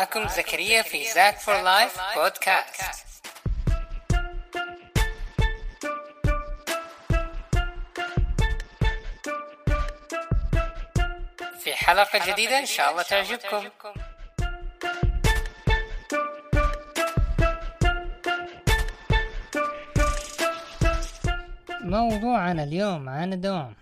معاكم 0.00 0.28
زكريا 0.28 0.82
في 0.82 1.04
Zak 1.04 1.38
for 1.38 1.62
Life 1.62 2.00
podcast 2.16 3.06
في 11.58 11.74
حلقة 11.74 12.32
جديدة 12.32 12.58
إن 12.58 12.66
شاء 12.66 12.90
الله 12.90 13.02
تعجبكم. 13.02 13.70
موضوعنا 21.80 22.62
اليوم 22.62 23.08
عن 23.08 23.32
الدوام. 23.32 23.74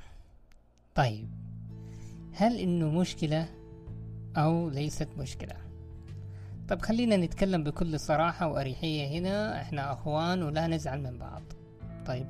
طيب 0.95 1.29
هل 2.35 2.59
إنه 2.59 2.91
مشكلة 2.91 3.49
أو 4.37 4.69
ليست 4.69 5.09
مشكلة؟ 5.17 5.68
طب 6.69 6.83
خلينا 6.83 7.17
نتكلم 7.17 7.65
بكل 7.65 8.01
صراحة 8.01 8.47
وأريحية 8.47 9.19
هنا. 9.19 9.61
إحنا 9.63 9.93
أخوان 9.93 10.43
ولا 10.43 10.67
نزعل 10.67 11.03
من 11.03 11.19
بعض. 11.19 11.43
طيب 12.07 12.27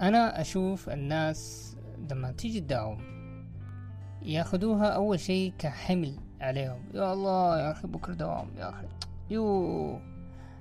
أنا 0.00 0.40
أشوف 0.40 0.88
الناس 0.90 1.70
لما 2.10 2.32
تيجي 2.32 2.60
تداوم 2.60 2.98
ياخدوها 4.22 4.86
أول 4.86 5.20
شيء 5.20 5.52
كحمل 5.58 6.14
عليهم. 6.40 6.82
يا 6.94 7.12
الله 7.12 7.58
يا 7.60 7.70
أخي 7.70 7.88
بكرة 7.88 8.14
دوام 8.14 8.48
يا 8.58 8.68
أخي. 8.68 8.86
يو 9.30 9.98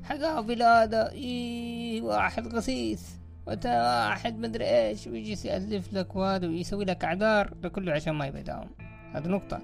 حقها 0.04 0.42
بلادة. 0.42 1.12
إيه 1.12 2.02
واحد 2.02 2.48
غسيس. 2.48 3.20
واحد 3.48 4.40
مدري 4.40 4.66
إيش. 4.66 5.08
ويجي 5.08 5.48
يألف 5.48 5.94
لك 5.94 6.16
وهذا 6.16 6.48
ويسوي 6.48 6.86
لك 6.86 7.06
اعذار 7.06 7.54
ده 7.54 7.70
كله 7.70 7.92
عشان 7.92 8.14
ما 8.14 8.26
يبي 8.26 8.40
يداوم. 8.40 8.70
هذه 9.14 9.28
نقطة. 9.28 9.62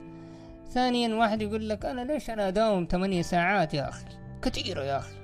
ثانيا 0.70 1.16
واحد 1.16 1.41
يقول 1.41 1.70
لك 1.70 1.85
أنا 1.85 2.02
ليش 2.02 2.30
أنا 2.30 2.48
أداوم 2.48 2.88
ثمانية 2.91 3.21
ساعات 3.21 3.74
يا 3.74 3.90
أخي؟ 3.90 4.05
كثيرة 4.41 4.84
يا 4.84 4.98
أخي. 4.98 5.16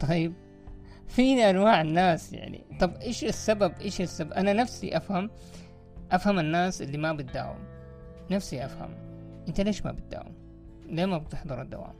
طيب 0.00 0.34
في 1.08 1.50
أنواع 1.50 1.80
الناس 1.80 2.32
يعني؟ 2.32 2.64
طب 2.80 2.96
إيش 2.96 3.24
السبب؟ 3.24 3.72
إيش 3.80 4.00
السبب؟ 4.00 4.32
أنا 4.32 4.52
نفسي 4.52 4.96
أفهم 4.96 5.30
أفهم 6.12 6.38
الناس 6.38 6.82
اللي 6.82 6.98
ما 6.98 7.12
بتداوم. 7.12 7.58
نفسي 8.30 8.64
أفهم. 8.64 8.90
أنت 9.48 9.60
ليش 9.60 9.84
ما 9.84 9.92
بتداوم؟ 9.92 10.34
ليه 10.86 11.06
ما 11.06 11.18
بتحضر 11.18 11.62
الدوام؟ 11.62 11.94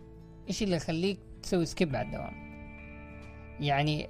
إيش 0.49 0.63
اللي 0.63 0.77
يخليك 0.77 1.19
تسوي 1.43 1.67
سكيب 1.67 1.97
على 1.97 2.07
الدوام؟ 2.07 2.33
يعني 3.61 4.09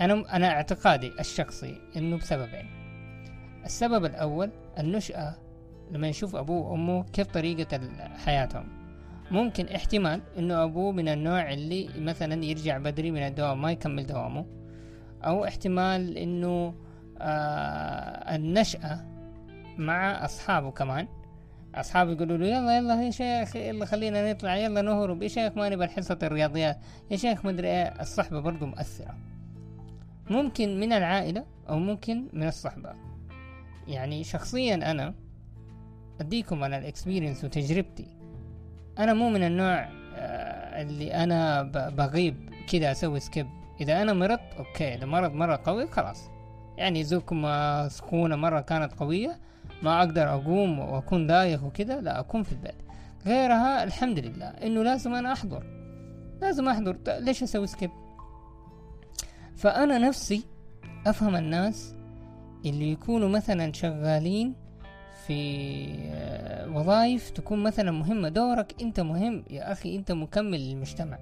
أنا 0.00 0.36
أنا 0.36 0.48
اعتقادي 0.48 1.12
الشخصي 1.20 1.80
إنه 1.96 2.16
بسببين. 2.16 2.66
السبب 3.64 4.04
الأول 4.04 4.50
النشأة 4.78 5.34
لما 5.92 6.08
يشوف 6.08 6.36
أبوه 6.36 6.70
وأمه 6.70 7.02
كيف 7.02 7.26
طريقة 7.26 7.80
حياتهم. 8.24 8.68
ممكن 9.30 9.66
احتمال 9.66 10.20
إنه 10.38 10.64
أبوه 10.64 10.92
من 10.92 11.08
النوع 11.08 11.52
اللي 11.52 11.88
مثلا 11.98 12.44
يرجع 12.44 12.78
بدري 12.78 13.10
من 13.10 13.22
الدوام 13.22 13.62
ما 13.62 13.72
يكمل 13.72 14.06
دوامه. 14.06 14.46
أو 15.24 15.44
احتمال 15.44 16.18
إنه 16.18 16.74
آه 17.20 18.34
النشأة 18.36 19.00
مع 19.78 20.24
أصحابه 20.24 20.70
كمان. 20.70 21.08
أصحابه 21.74 22.12
يقولوا 22.12 22.36
له 22.36 22.46
يلا 22.46 22.76
يلا 22.76 23.02
يا 23.02 23.10
شيخ 23.10 23.56
يلا 23.56 23.84
خلينا 23.84 24.32
نطلع 24.32 24.56
يلا 24.56 24.82
نهرب. 24.82 25.22
يا 25.22 25.28
شيخ 25.28 25.56
ما 25.56 25.68
نبغى 25.68 25.88
حصة 25.88 26.18
الرياضيات. 26.22 26.78
يا 27.10 27.16
شيخ 27.16 27.46
مدري 27.46 27.68
إيه. 27.68 28.00
الصحبة 28.00 28.40
برضو 28.40 28.66
مؤثرة. 28.66 29.14
ممكن 30.30 30.80
من 30.80 30.92
العائلة 30.92 31.44
أو 31.68 31.78
ممكن 31.78 32.28
من 32.32 32.48
الصحبة. 32.48 32.92
يعني 33.88 34.24
شخصيا 34.24 34.74
أنا 34.74 35.14
أديكم 36.20 36.64
أنا 36.64 36.78
ال 36.78 36.84
experience 36.84 37.44
وتجربتي. 37.44 38.06
أنا 38.98 39.14
مو 39.14 39.30
من 39.30 39.42
النوع 39.42 39.88
آه، 40.16 40.82
اللي 40.82 41.14
أنا 41.14 41.62
بغيب 41.88 42.50
كذا 42.68 42.92
أسوي 42.92 43.20
skip 43.20 43.46
إذا 43.80 44.02
أنا 44.02 44.12
مرضت 44.12 44.54
okay. 44.58 44.94
إذا 44.94 45.06
مرض 45.06 45.32
مرة 45.32 45.60
قوي 45.64 45.86
خلاص. 45.86 46.28
يعني 46.78 47.04
زوكما 47.04 47.88
سخونة 47.88 48.36
مرة 48.36 48.60
كانت 48.60 48.92
قوية 48.92 49.38
ما 49.82 49.98
أقدر 49.98 50.34
أقوم 50.34 50.78
وأكون 50.78 51.26
دايخ 51.26 51.64
وكذا 51.64 52.00
لا 52.00 52.20
أكون 52.20 52.42
في 52.42 52.52
البيت. 52.52 52.74
غيرها 53.26 53.84
الحمد 53.84 54.18
لله. 54.18 54.46
إنه 54.46 54.82
لازم 54.82 55.14
أنا 55.14 55.32
أحضر. 55.32 55.64
لازم 56.42 56.68
أحضر. 56.68 56.96
ليش 57.08 57.42
أسوي 57.42 57.66
سكيب 57.66 57.90
فأنا 59.56 59.98
نفسي 59.98 60.44
أفهم 61.06 61.36
الناس 61.36 61.94
اللي 62.66 62.92
يكونوا 62.92 63.28
مثلا 63.28 63.72
شغالين 63.72 64.54
في 65.26 65.86
آه، 66.12 66.68
وظائف 66.70 67.30
تكون 67.30 67.62
مثلا 67.62 67.90
مهمة 67.90 68.28
دورك 68.28 68.82
أنت 68.82 69.00
مهم 69.00 69.44
يا 69.50 69.72
أخي 69.72 69.96
أنت 69.96 70.12
مكمل 70.12 70.60
للمجتمع 70.60 71.18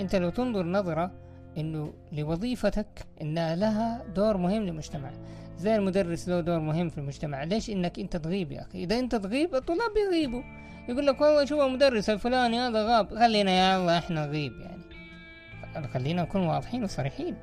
أنت 0.00 0.16
لو 0.16 0.30
تنظر 0.30 0.66
نظرة 0.66 1.10
إنه 1.58 1.92
لوظيفتك 2.12 3.06
إنها 3.22 3.56
لها 3.56 4.04
دور 4.14 4.36
مهم 4.36 4.62
للمجتمع. 4.62 5.10
زي 5.58 5.76
المدرس 5.76 6.28
له 6.28 6.40
دور 6.40 6.58
مهم 6.58 6.88
في 6.88 6.98
المجتمع. 6.98 7.44
ليش 7.44 7.70
إنك 7.70 7.98
أنت 7.98 8.16
تغيب 8.16 8.52
يا 8.52 8.62
أخي؟ 8.62 8.84
إذا 8.84 8.98
أنت 8.98 9.14
تغيب 9.14 9.54
الطلاب 9.54 9.90
بيغيبوا. 9.94 10.42
يقول 10.88 11.06
لك 11.06 11.20
والله 11.20 11.44
شوف 11.44 11.60
المدرس 11.60 12.10
الفلاني 12.10 12.60
هذا 12.60 12.84
غاب. 12.84 13.14
خلينا 13.14 13.50
يا 13.50 13.76
الله 13.76 13.98
إحنا 13.98 14.26
نغيب 14.26 14.52
يعني. 14.60 15.88
خلينا 15.88 16.22
نكون 16.22 16.40
واضحين 16.40 16.84
وصريحين. 16.84 17.36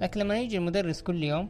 لكن 0.00 0.20
لما 0.20 0.38
يجي 0.38 0.56
المدرس 0.56 1.02
كل 1.02 1.22
يوم 1.22 1.48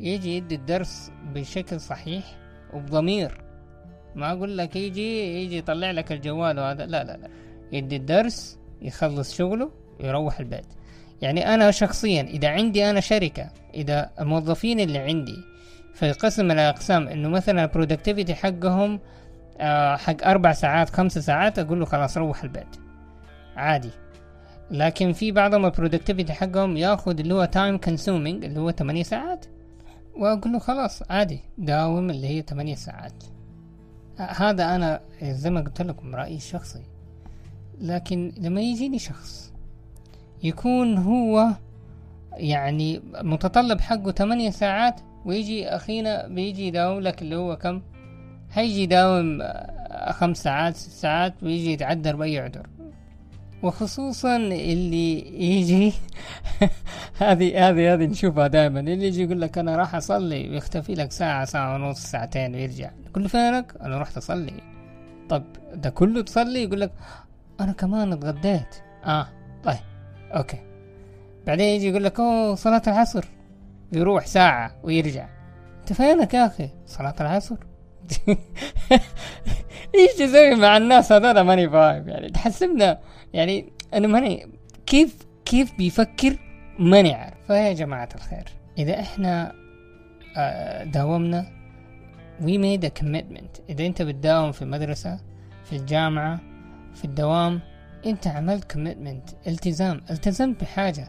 يجي 0.00 0.36
يدي 0.36 0.54
الدرس 0.54 1.10
بشكل 1.34 1.80
صحيح 1.80 2.24
وبضمير. 2.72 3.40
ما 4.14 4.32
أقول 4.32 4.58
لك 4.58 4.76
يجي 4.76 5.42
يجي 5.42 5.58
يطلع 5.58 5.90
لك 5.90 6.12
الجوال 6.12 6.58
وهذا. 6.58 6.86
لا 6.86 7.04
لا 7.04 7.16
لا. 7.16 7.28
يدي 7.72 7.96
الدرس 7.96 8.58
يخلص 8.82 9.36
شغله 9.36 9.70
يروح 10.00 10.40
البيت. 10.40 10.66
يعني 11.22 11.54
أنا 11.54 11.70
شخصيا 11.70 12.22
إذا 12.22 12.48
عندي 12.48 12.90
أنا 12.90 13.00
شركة 13.00 13.50
إذا 13.74 14.10
الموظفين 14.20 14.80
اللي 14.80 14.98
عندي 14.98 15.36
في 15.94 16.12
قسم 16.12 16.50
الأقسام 16.50 17.08
إنه 17.08 17.28
مثلا 17.28 17.64
ال 17.64 17.69
productivity 17.69 18.34
حقهم 18.34 19.00
آه 19.60 19.96
حق 19.96 20.24
أربع 20.24 20.52
ساعات 20.52 20.90
خمسة 20.90 21.20
ساعات 21.20 21.58
أقول 21.58 21.80
له 21.80 21.84
خلاص 21.86 22.18
روح 22.18 22.42
البيت. 22.42 22.76
عادي. 23.56 23.90
لكن 24.70 25.12
في 25.12 25.32
بعضهم 25.32 25.64
ال 25.64 25.69
productivity 25.69 26.32
حقهم 26.32 26.76
ياخذ 26.76 27.20
اللي 27.20 27.34
هو 27.34 27.44
time 27.44 27.78
consuming 27.78 28.44
اللي 28.44 28.60
هو 28.60 28.70
8 28.70 29.02
ساعات. 29.02 29.46
واقول 30.18 30.52
له 30.52 30.58
خلاص 30.58 31.02
عادي. 31.10 31.40
داوم 31.58 32.10
اللي 32.10 32.26
هي 32.26 32.42
8 32.42 32.74
ساعات. 32.74 33.24
هذا 34.18 34.74
أنا 34.76 35.00
زي 35.22 35.50
ما 35.50 35.60
قلت 35.60 35.82
لكم 35.82 36.14
رأيي 36.14 36.36
الشخصي. 36.36 36.82
لكن 37.80 38.32
لما 38.38 38.60
يجيني 38.60 38.98
شخص 38.98 39.52
يكون 40.42 40.98
هو 40.98 41.48
يعني 42.32 43.02
متطلب 43.22 43.80
حقه 43.80 44.12
8 44.12 44.50
ساعات 44.50 45.00
ويجي 45.24 45.68
أخينا 45.68 46.26
بيجي 46.26 46.66
يداوم 46.66 47.00
لك 47.00 47.22
اللي 47.22 47.36
هو 47.36 47.56
كم؟ 47.56 47.82
هيجي 48.52 48.82
يداوم 48.82 49.42
خمس 50.10 50.42
ساعات 50.42 50.76
ست 50.76 50.90
ساعات 50.90 51.34
ويجي 51.42 51.72
يتعذر 51.72 52.16
بأي 52.16 52.38
عذر. 52.38 52.66
وخصوصا 53.62 54.36
اللي 54.36 55.18
يجي 55.42 55.92
هذه 57.18 57.68
هذه 57.68 57.94
هذه 57.94 58.04
نشوفها 58.06 58.46
دائما. 58.46 58.80
اللي 58.80 59.06
يجي 59.06 59.22
يقول 59.22 59.40
لك 59.40 59.58
أنا 59.58 59.76
راح 59.76 59.94
أصلي 59.94 60.48
ويختفي 60.50 60.94
لك 60.94 61.12
ساعة 61.12 61.44
ساعة 61.44 61.74
ونص 61.74 61.98
ساعتين 61.98 62.54
ويرجع. 62.54 62.90
كل 63.12 63.28
فينك؟ 63.28 63.74
أنا 63.80 63.98
رحت 63.98 64.16
أصلي. 64.16 64.60
طب 65.28 65.44
ده 65.74 65.90
كله 65.90 66.22
تصلي؟ 66.22 66.62
يقول 66.62 66.80
لك 66.80 66.92
أنا 67.60 67.72
كمان 67.72 68.12
اتغديت. 68.12 68.74
آه 69.04 69.28
طيب 69.64 69.76
أوكي. 70.36 70.58
بعدين 71.46 71.66
يجي 71.66 71.88
يقول 71.88 72.04
لك 72.04 72.20
أوه 72.20 72.54
صلاة 72.54 72.82
العصر. 72.86 73.24
يروح 73.92 74.26
ساعة 74.26 74.76
ويرجع. 74.82 75.28
أنت 75.80 75.92
فينك 75.92 76.34
يا 76.34 76.46
أخي؟ 76.46 76.68
صلاة 76.86 77.14
العصر. 77.20 77.56
إيش 79.94 80.14
تسوي 80.18 80.54
مع 80.54 80.76
الناس 80.76 81.12
هذول؟ 81.12 81.40
ماني 81.40 81.70
فاهم. 81.70 82.08
يعني 82.08 82.30
تحسبنا 82.30 82.98
يعني 83.32 83.72
أنا 83.94 84.06
ماني 84.06 84.46
كيف 84.86 85.16
كيف 85.44 85.72
بيفكر 85.78 86.45
ماني 86.78 87.14
عارف 87.14 87.36
فيا 87.46 87.72
جماعة 87.72 88.08
الخير 88.14 88.44
إذا 88.78 89.00
إحنا 89.00 89.52
آه، 90.36 90.84
داومنا 90.84 91.46
we 92.40 92.58
made 92.58 92.84
a 92.84 92.90
commitment. 93.02 93.60
إذا 93.70 93.86
أنت 93.86 94.02
بتداوم 94.02 94.52
في 94.52 94.62
المدرسة 94.62 95.20
في 95.64 95.76
الجامعة 95.76 96.40
في 96.94 97.04
الدوام 97.04 97.60
أنت 98.06 98.26
عملت 98.26 98.72
commitment 98.72 99.48
التزام. 99.48 100.00
التزمت 100.10 100.60
بحاجة. 100.60 101.08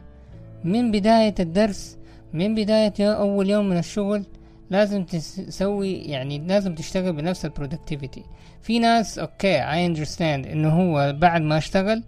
من 0.63 0.91
بداية 0.91 1.35
الدرس 1.39 1.97
من 2.33 2.55
بداية 2.55 2.93
أول 2.99 3.49
يوم 3.49 3.69
من 3.69 3.77
الشغل 3.77 4.25
لازم 4.69 5.03
تسوي 5.03 5.93
يعني 5.93 6.39
لازم 6.39 6.75
تشتغل 6.75 7.13
بنفس 7.13 7.45
ال 7.45 7.51
productivity 7.51 8.23
في 8.61 8.79
ناس 8.79 9.19
okay 9.19 9.71
I 9.71 9.85
understand 9.85 10.47
إنه 10.47 10.69
هو 10.69 11.13
بعد 11.17 11.41
ما 11.41 11.57
اشتغل 11.57 12.03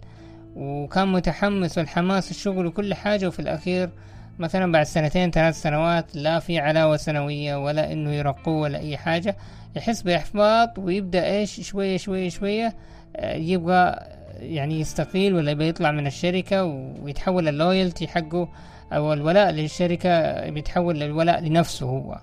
وكان 0.56 1.08
متحمس 1.12 1.78
والحماس 1.78 2.30
الشغل 2.30 2.66
وكل 2.66 2.94
حاجة 2.94 3.26
وفي 3.26 3.40
الأخير 3.40 3.90
مثلا 4.38 4.72
بعد 4.72 4.86
سنتين 4.86 5.30
ثلاث 5.30 5.62
سنوات 5.62 6.16
لا 6.16 6.38
في 6.38 6.58
علاوة 6.58 6.96
سنوية 6.96 7.56
ولا 7.64 7.92
إنه 7.92 8.12
يرقوه 8.12 8.60
ولا 8.60 8.78
أي 8.78 8.96
حاجة 8.96 9.36
يحس 9.76 10.02
بإحباط 10.02 10.78
ويبدأ 10.78 11.26
إيش؟ 11.26 11.60
شوية 11.60 11.96
شوية 11.96 12.28
شوية 12.28 12.74
آه، 13.16 13.36
يبغى 13.36 13.96
يعني 14.40 14.80
يستقيل 14.80 15.34
ولا 15.34 15.52
بيطلع 15.52 15.90
من 15.90 16.06
الشركة 16.06 16.64
ويتحول 17.02 17.48
اللويالتي 17.48 18.08
حقه 18.08 18.48
أو 18.92 19.12
الولاء 19.12 19.50
للشركة 19.50 20.50
بيتحول 20.50 21.00
للولاء 21.00 21.40
لنفسه 21.40 21.86
هو 21.86 22.18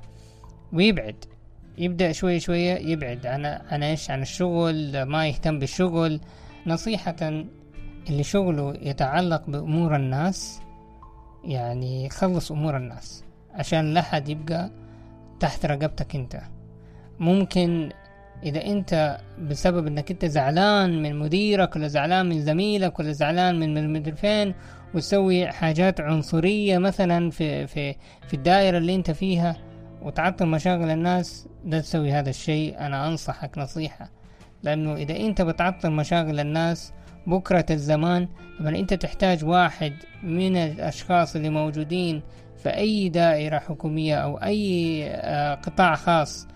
ويبعد. 0.74 1.16
يبدأ 1.78 2.12
شوي 2.12 2.40
شوية 2.40 2.76
يبعد 2.76 3.26
عن 3.28 3.46
عن 3.46 3.84
إيش؟ 3.84 4.12
عن 4.12 4.22
الشغل 4.22 5.04
ما 5.04 5.28
يهتم 5.28 5.60
بالشغل. 5.60 6.20
نصيحة 6.68 7.46
اللي 8.10 8.24
شغله 8.24 8.74
يتعلق 8.82 9.44
بأمور 9.48 9.96
الناس 9.96 10.62
يعني 11.44 12.10
خلص 12.10 12.52
أمور 12.52 12.78
الناس 12.78 13.24
عشان 13.54 13.94
لا 13.94 14.02
حد 14.02 14.30
يبقى 14.30 14.72
تحت 15.40 15.66
رقبتك 15.66 16.16
أنت. 16.16 16.42
ممكن 17.20 17.90
إذا 18.44 18.66
أنت 18.66 19.18
بسبب 19.40 19.88
إنك 19.88 20.12
أنت 20.12 20.26
زعلان 20.26 21.02
من 21.02 21.20
مديرك 21.20 21.76
ولا 21.76 21.88
زعلان 21.88 22.30
من 22.30 22.42
زميلك 22.42 23.00
ولا 23.00 23.12
زعلان 23.12 23.60
من 23.60 23.94
مدري 23.94 24.16
فين 24.16 24.54
وتسوي 24.94 25.48
حاجات 25.52 26.02
عنصرية 26.02 26.78
مثلا 26.78 27.30
في 27.30 27.68
في 27.68 27.96
في 28.28 28.34
الدائرة 28.34 28.78
اللي 28.78 28.96
أنت 28.96 29.12
فيها 29.12 29.56
وتعطل 30.02 30.48
مشاغل 30.48 30.90
الناس 30.90 31.48
لا 31.66 31.80
تسوي 31.80 32.12
هذا 32.12 32.30
الشيء. 32.30 32.80
أنا 32.80 33.08
أنصحك 33.08 33.58
نصيحة 33.58 34.10
لأنه 34.64 34.96
إذا 34.96 35.16
أنت 35.16 35.42
بتعطل 35.42 35.92
مشاغل 35.92 36.40
الناس 36.40 36.94
بكرة 37.28 37.66
الزمان 37.70 38.28
لما 38.60 38.80
أنت 38.80 38.94
تحتاج 38.94 39.46
واحد 39.46 39.94
من 40.24 40.56
الأشخاص 40.58 41.36
اللي 41.36 41.50
موجودين 41.50 42.22
في 42.64 42.70
أي 42.70 43.10
دائرة 43.10 43.60
حكومية 43.60 44.16
أو 44.16 44.38
أي 44.38 45.04
آه، 45.10 45.56
قطاع 45.56 45.96
خاص 45.96 46.48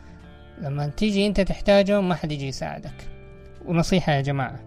لما 0.62 0.88
تيجي 0.88 1.28
أنت 1.28 1.42
تحتاجه 1.42 2.02
ما 2.02 2.16
حد 2.16 2.32
يجي 2.32 2.48
يساعدك. 2.48 3.10
ونصيحة 3.66 4.14
يا 4.14 4.22
جماعة 4.22 4.60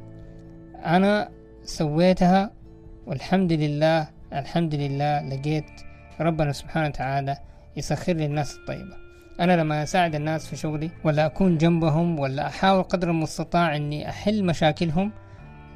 أنا 0.85 1.29
سويتها 1.65 2.51
والحمد 3.07 3.53
لله 3.53 4.09
الحمد 4.33 4.75
لله 4.75 5.29
لقيت 5.29 5.71
ربنا 6.21 6.53
سبحانه 6.53 6.87
وتعالى 6.87 7.37
يسخر 7.77 8.13
لي 8.13 8.27
الناس 8.27 8.57
الطيبة. 8.57 8.97
أنا 9.41 9.57
لما 9.57 9.83
أساعد 9.83 10.15
الناس 10.15 10.47
في 10.47 10.57
شغلي 10.57 10.91
ولا 11.05 11.27
أكون 11.27 11.59
جنبهم 11.59 12.19
ولا 12.19 12.47
أحاول 12.47 12.83
قدر 12.83 13.11
المستطاع 13.11 13.77
إني 13.77 14.09
أحل 14.09 14.45
مشاكلهم 14.45 15.13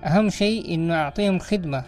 أهم 0.04 0.30
شيء 0.30 0.74
إنه 0.74 0.94
أعطيهم 0.94 1.38
خدمة 1.38 1.84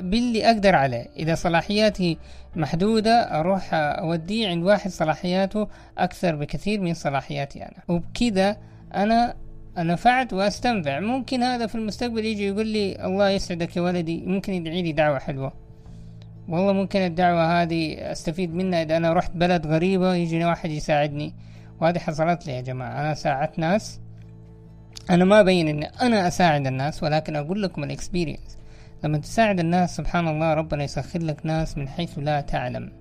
باللي 0.00 0.50
أقدر 0.50 0.74
عليه. 0.74 1.06
إذا 1.16 1.34
صلاحياتي 1.34 2.18
محدودة 2.56 3.40
أروح 3.40 3.68
أوديه 3.74 4.48
عند 4.48 4.64
واحد 4.64 4.90
صلاحياته 4.90 5.68
أكثر 5.98 6.36
بكثير 6.36 6.80
من 6.80 6.94
صلاحياتي 6.94 7.62
أنا. 7.62 7.76
وبكذا 7.88 8.56
أنا 8.94 9.34
نفعت 9.78 10.32
واستنفع 10.32 11.00
ممكن 11.00 11.42
هذا 11.42 11.66
في 11.66 11.74
المستقبل 11.74 12.24
يجي 12.24 12.48
يقول 12.48 12.66
لي 12.66 13.04
الله 13.04 13.30
يسعدك 13.30 13.76
يا 13.76 13.82
ولدي 13.82 14.22
ممكن 14.26 14.52
يدعي 14.52 14.82
لي 14.82 14.92
دعوة 14.92 15.18
حلوة. 15.18 15.52
والله 16.48 16.72
ممكن 16.72 17.00
الدعوة 17.00 17.62
هذه 17.62 18.12
أستفيد 18.12 18.54
منها 18.54 18.82
إذا 18.82 18.96
أنا 18.96 19.12
رحت 19.12 19.30
بلد 19.34 19.66
غريبة 19.66 20.14
يجي 20.14 20.44
واحد 20.44 20.70
يساعدني. 20.70 21.34
وهذه 21.80 21.98
حصلت 21.98 22.46
لي 22.46 22.52
يا 22.52 22.60
جماعة. 22.60 23.00
أنا 23.00 23.14
ساعدت 23.14 23.58
ناس 23.58 24.00
أنا 25.10 25.24
ما 25.24 25.40
أبين 25.40 25.68
إني 25.68 25.86
أنا 25.86 26.28
أساعد 26.28 26.66
الناس 26.66 27.02
ولكن 27.02 27.36
أقول 27.36 27.62
لكم 27.62 27.84
الاكسبيرينس 27.84 28.58
لما 29.04 29.18
تساعد 29.18 29.60
الناس 29.60 29.96
سبحان 29.96 30.28
الله 30.28 30.54
ربنا 30.54 30.84
يسخر 30.84 31.22
لك 31.22 31.46
ناس 31.46 31.78
من 31.78 31.88
حيث 31.88 32.18
لا 32.18 32.40
تعلم. 32.40 32.92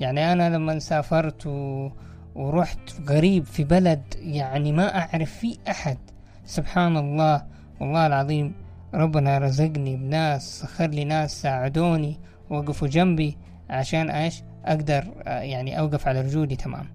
يعني 0.00 0.32
أنا 0.32 0.56
لما 0.56 0.78
سافرت 0.78 1.46
و... 1.46 1.90
ورحت 2.34 2.78
غريب 3.08 3.44
في 3.44 3.64
بلد 3.64 4.02
يعني 4.18 4.72
ما 4.72 4.98
أعرف 4.98 5.30
فيه 5.30 5.56
أحد 5.70 5.98
سبحان 6.44 6.96
الله 6.96 7.42
والله 7.80 8.06
العظيم 8.06 8.54
ربنا 8.94 9.38
رزقني 9.38 9.96
بناس 9.96 10.60
سخر 10.60 10.86
لي 10.86 11.04
ناس 11.04 11.42
ساعدوني 11.42 12.18
وقفوا 12.50 12.88
جنبي 12.88 13.36
عشان 13.70 14.10
إيش؟ 14.10 14.42
أقدر 14.64 15.04
يعني 15.26 15.78
أوقف 15.78 16.08
على 16.08 16.20
رجولي 16.20 16.56
تمام. 16.56 16.86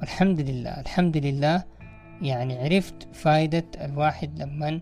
والحمد 0.00 0.40
لله 0.40 0.80
الحمد 0.80 1.16
لله 1.16 1.64
يعني 2.22 2.58
عرفت 2.58 3.08
فايدة 3.12 3.64
الواحد 3.80 4.42
لما 4.42 4.80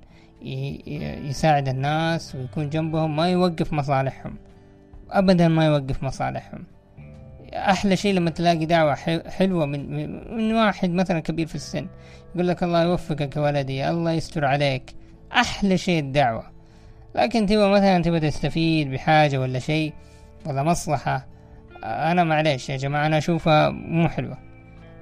يساعد 1.28 1.68
الناس 1.68 2.34
ويكون 2.34 2.70
جنبهم 2.70 3.16
ما 3.16 3.28
يوقف 3.28 3.72
مصالحهم. 3.72 4.36
ابدا 5.10 5.48
ما 5.48 5.66
يوقف 5.66 6.02
مصالحهم. 6.02 6.64
أحلى 7.52 7.96
شيء 7.96 8.14
لما 8.14 8.30
تلاقي 8.30 8.66
دعوة 8.66 8.94
حلوة 9.28 9.66
من, 9.66 10.10
من 10.36 10.54
واحد 10.54 10.90
مثلا 10.90 11.20
كبير 11.20 11.46
في 11.46 11.54
السن 11.54 11.86
يقول 12.34 12.48
لك 12.48 12.62
الله 12.62 12.82
يوفقك 12.82 13.36
يا 13.36 13.40
ولدي 13.40 13.90
الله 13.90 14.12
يستر 14.12 14.44
عليك. 14.44 14.94
أحلى 15.32 15.78
شيء 15.78 16.00
الدعوة. 16.00 16.44
لكن 17.14 17.46
تبغى 17.46 17.70
مثلا 17.70 18.02
تبغى 18.02 18.20
تستفيد 18.20 18.90
بحاجة 18.90 19.40
ولا 19.40 19.58
شيء 19.58 19.92
ولا 20.46 20.62
مصلحة 20.62 21.26
أنا 21.84 22.24
معليش 22.24 22.70
يا 22.70 22.76
جماعة 22.76 23.06
أنا 23.06 23.18
أشوفها 23.18 23.70
مو 23.70 24.08
حلوة. 24.08 24.38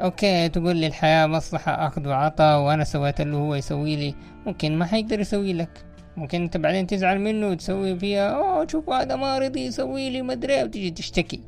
okay 0.02 0.48
تقول 0.48 0.76
لي 0.76 0.86
الحياة 0.86 1.26
مصلحة 1.26 1.86
أخذ 1.86 2.08
وعطا 2.08 2.54
وأنا 2.56 2.84
سويت 2.84 3.20
له 3.20 3.36
هو 3.36 3.54
يسوي 3.54 3.96
لي. 3.96 4.14
ممكن 4.46 4.78
ما 4.78 4.84
حيقدر 4.84 5.20
يسوي 5.20 5.52
لك. 5.52 5.84
ممكن 6.16 6.42
أنت 6.42 6.56
بعدين 6.56 6.86
تزعل 6.86 7.20
منه 7.20 7.48
وتسوي 7.48 7.98
فيها 7.98 8.28
أوه 8.28 8.66
شوف 8.66 8.90
هذا 8.90 9.16
ما 9.16 9.38
رضي 9.38 9.66
يسوي 9.66 10.10
لي 10.10 10.22
مدري 10.22 10.62
وتجي 10.62 10.90
تشتكي. 10.90 11.40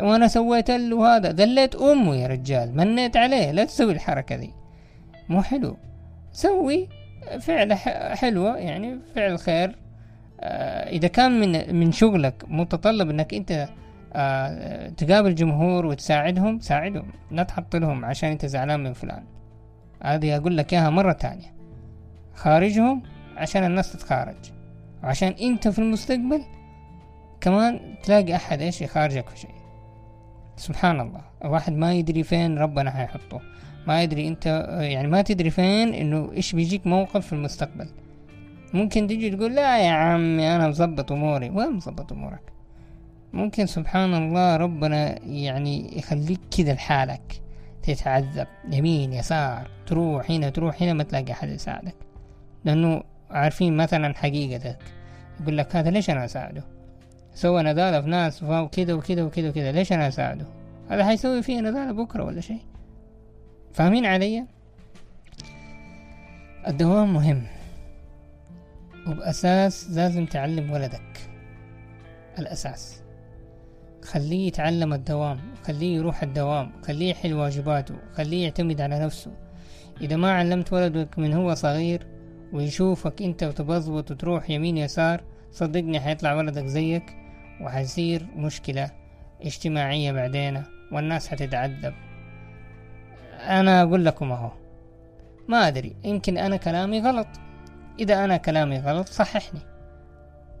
وأنا 0.00 0.28
سويت 0.28 0.70
له 0.70 1.16
هذا 1.16 1.30
دليت 1.30 1.74
أمه 1.74 2.16
يا 2.16 2.26
رجال 2.26 2.76
منيت 2.76 3.16
عليه 3.16 3.50
لا 3.50 3.64
تسوي 3.64 3.92
الحركة 3.92 4.36
ذي. 4.36 4.50
مو 5.28 5.42
حلو. 5.42 5.76
سوي 6.32 6.88
فعل 7.40 7.74
حلوة 8.16 8.56
يعني 8.56 8.98
فعل 9.14 9.38
خير. 9.38 9.76
آه 10.40 10.90
إذا 10.90 11.08
كان 11.08 11.40
من 11.40 11.76
من 11.76 11.92
شغلك 11.92 12.44
متطلب 12.48 13.10
إنك 13.10 13.34
أنت 13.34 13.68
تقابل 14.96 15.34
جمهور 15.34 15.86
وتساعدهم 15.86 16.60
ساعدهم 16.60 17.08
لا 17.30 17.42
تحط 17.42 17.76
لهم 17.76 18.04
عشان 18.04 18.30
انت 18.30 18.46
زعلان 18.46 18.82
من 18.82 18.92
فلان. 18.92 19.24
هذه 20.02 20.36
أقول 20.36 20.56
لك 20.56 20.74
إياها 20.74 20.90
مرة 20.90 21.12
تانية 21.12 21.54
خارجهم 22.34 23.02
عشان 23.36 23.64
الناس 23.64 23.92
تتخارج. 23.92 24.52
وعشان 25.02 25.34
انت 25.40 25.68
في 25.68 25.78
المستقبل 25.78 26.42
كمان 27.40 27.94
تلاقي 28.02 28.36
أحد 28.36 28.60
إيش 28.60 28.82
يخارجك 28.82 29.28
في 29.28 29.38
شيء. 29.38 29.54
سبحان 30.56 31.00
الله. 31.00 31.20
الواحد 31.44 31.72
ما 31.72 31.94
يدري 31.94 32.22
فين 32.22 32.58
ربنا 32.58 32.90
حيحطه. 32.90 33.40
ما 33.86 34.02
يدري 34.02 34.28
انت 34.28 34.46
يعني 34.80 35.08
ما 35.08 35.22
تدري 35.22 35.50
فين 35.50 35.94
إنه 35.94 36.32
إيش 36.32 36.52
بيجيك 36.52 36.86
موقف 36.86 37.26
في 37.26 37.32
المستقبل. 37.32 37.88
ممكن 38.74 39.06
تيجي 39.06 39.30
تقول 39.30 39.54
لا 39.54 39.78
يا 39.78 39.90
عمي 39.90 40.56
أنا 40.56 40.68
مظبط 40.68 41.12
أموري. 41.12 41.50
وين 41.50 41.72
مظبط 41.72 42.12
أمورك؟ 42.12 42.55
ممكن 43.36 43.66
سبحان 43.66 44.14
الله 44.14 44.56
ربنا 44.56 45.22
يعني 45.22 45.98
يخليك 45.98 46.40
كذا 46.56 46.72
لحالك. 46.72 47.42
تتعذب. 47.82 48.46
يمين 48.70 49.12
يسار. 49.12 49.70
تروح 49.86 50.30
هنا 50.30 50.50
تروح 50.50 50.82
هنا 50.82 50.92
ما 50.92 51.02
تلاقي 51.02 51.34
حد 51.34 51.48
يساعدك. 51.48 51.94
لأنه 52.64 53.02
عارفين 53.30 53.76
مثلا 53.76 54.14
حقيقتك. 54.14 54.78
يقول 55.40 55.58
لك 55.58 55.76
هذا 55.76 55.90
ليش 55.90 56.10
أنا 56.10 56.24
أساعده؟ 56.24 56.64
سوى 57.34 57.62
نضالة 57.62 58.00
في 58.00 58.08
ناس 58.08 58.42
وكذا 58.42 58.94
وكذا 58.94 59.22
وكذا 59.22 59.48
وكذا 59.48 59.72
ليش 59.72 59.92
أنا 59.92 60.08
أساعده؟ 60.08 60.46
هذا 60.90 61.04
حيسوي 61.04 61.42
فيه 61.42 61.60
نضالة 61.60 61.92
بكرة 61.92 62.24
ولا 62.24 62.40
شيء. 62.40 62.62
فاهمين 63.72 64.06
علي؟ 64.06 64.46
الدوام 66.68 67.14
مهم. 67.14 67.42
وبأساس 69.06 69.90
لازم 69.90 70.26
تعلم 70.26 70.70
ولدك 70.70 71.30
الأساس. 72.38 73.05
خليه 74.06 74.46
يتعلم 74.46 74.92
الدوام 74.92 75.40
خليه 75.62 75.96
يروح 75.96 76.22
الدوام 76.22 76.72
خليه 76.82 77.10
يحل 77.10 77.34
واجباته 77.34 77.94
خليه 78.14 78.44
يعتمد 78.44 78.80
على 78.80 78.98
نفسه. 78.98 79.32
إذا 80.00 80.16
ما 80.16 80.32
علمت 80.32 80.72
ولدك 80.72 81.18
من 81.18 81.32
هو 81.32 81.54
صغير 81.54 82.06
ويشوفك 82.52 83.22
أنت 83.22 83.42
وتبضبط 83.42 84.10
وتروح 84.10 84.50
يمين 84.50 84.76
يسار 84.76 85.24
صدقني 85.52 86.00
حيطلع 86.00 86.34
ولدك 86.34 86.66
زيك 86.66 87.16
وحيصير 87.60 88.26
مشكلة 88.36 88.90
اجتماعية 89.42 90.12
بعدين 90.12 90.62
والناس 90.92 91.28
حتتعذب. 91.28 91.94
أنا 93.40 93.82
أقول 93.82 94.04
لكم 94.04 94.32
أهو 94.32 94.50
ما 95.48 95.68
أدري 95.68 95.96
يمكن 96.04 96.38
أنا 96.38 96.56
كلامي 96.56 97.00
غلط. 97.00 97.28
إذا 97.98 98.24
أنا 98.24 98.36
كلامي 98.36 98.78
غلط 98.78 99.08
صححني. 99.08 99.60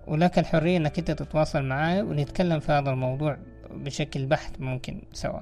ولك 0.06 0.38
الحرية 0.38 0.76
إنك 0.76 0.98
أنت 0.98 1.10
تتواصل 1.10 1.62
معاي 1.62 2.02
ونتكلم 2.02 2.60
في 2.60 2.72
هذا 2.72 2.90
الموضوع 2.90 3.38
بشكل 3.70 4.26
بحت 4.26 4.60
ممكن 4.60 5.02
سوا. 5.12 5.40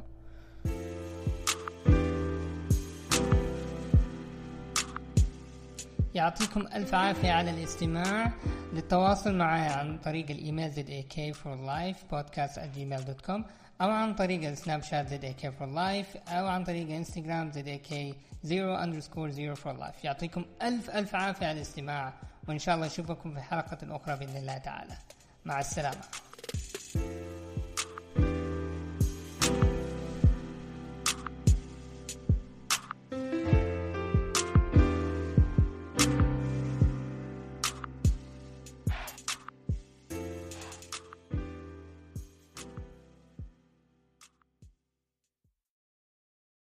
يعطيكم 6.14 6.60
ألف 6.74 6.94
عافية 6.94 7.32
على 7.32 7.50
الاستماع. 7.50 8.32
للتواصل 8.72 9.34
معي 9.34 9.68
عن 9.68 9.98
طريق 9.98 10.30
الإيميل 10.30 10.72
ZAK 10.72 11.36
for 11.36 11.56
life 11.68 12.14
podcast 12.14 12.56
at 12.56 12.78
gmail.com 12.78 13.42
أو 13.80 13.90
عن 13.90 14.14
طريق 14.14 14.48
السناب 14.48 14.82
شات 14.82 15.08
ZAK 15.08 15.42
for 15.42 15.66
life 15.66 16.32
أو 16.32 16.46
عن 16.46 16.64
طريق 16.64 16.90
إنستغرام 16.90 17.52
ZAK 17.52 17.94
0 18.44 18.84
underscore 18.84 19.30
0 19.30 19.54
for 19.54 19.80
life 19.80 20.04
يعطيكم 20.04 20.44
ألف 20.62 20.90
ألف 20.90 21.14
عافية 21.14 21.46
على 21.46 21.56
الاستماع. 21.56 22.12
وإن 22.48 22.58
شاء 22.58 22.74
الله 22.74 22.86
أشوفكم 22.86 23.34
في 23.34 23.40
حلقة 23.40 23.96
أخرى 23.96 24.16
بإذن 24.16 24.36
الله 24.36 24.58
تعالى. 24.58 24.94
مع 25.44 25.60
السلامة. 25.60 26.04